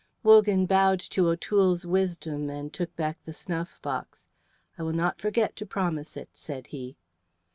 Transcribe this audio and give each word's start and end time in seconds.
Wogan 0.23 0.65
bowed 0.65 0.99
to 1.11 1.27
O'Toole's 1.29 1.85
wisdom 1.85 2.49
and 2.49 2.73
took 2.73 2.95
back 2.95 3.19
the 3.23 3.33
snuff 3.33 3.79
box. 3.83 4.25
"I 4.75 4.81
will 4.81 4.93
not 4.93 5.21
forget 5.21 5.55
to 5.57 5.65
promise 5.67 6.17
it," 6.17 6.29
said 6.33 6.65
he. 6.65 6.97